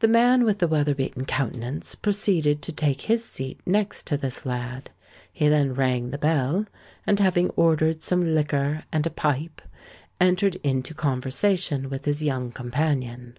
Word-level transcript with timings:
The 0.00 0.08
man 0.08 0.42
with 0.44 0.58
the 0.58 0.66
weather 0.66 0.96
beaten 0.96 1.24
countenance 1.24 1.94
proceeded 1.94 2.60
to 2.62 2.72
take 2.72 3.02
his 3.02 3.24
seat 3.24 3.60
next 3.64 4.04
to 4.08 4.16
this 4.16 4.44
lad: 4.44 4.90
he 5.32 5.46
then 5.48 5.74
rang 5.74 6.10
the 6.10 6.18
bell, 6.18 6.66
and 7.06 7.20
having 7.20 7.50
ordered 7.50 8.02
some 8.02 8.34
liquor 8.34 8.82
and 8.90 9.06
a 9.06 9.10
pipe, 9.10 9.62
entered 10.20 10.56
into 10.64 10.92
conversation 10.92 11.88
with 11.88 12.04
his 12.04 12.24
young 12.24 12.50
companion. 12.50 13.38